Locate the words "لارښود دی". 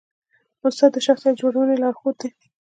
1.81-2.29